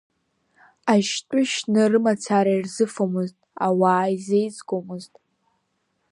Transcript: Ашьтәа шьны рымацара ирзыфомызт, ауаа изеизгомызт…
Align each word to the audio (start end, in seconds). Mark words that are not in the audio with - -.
Ашьтәа 0.93 1.41
шьны 1.51 1.81
рымацара 1.91 2.51
ирзыфомызт, 2.57 3.37
ауаа 3.65 4.05
изеизгомызт… 4.15 5.13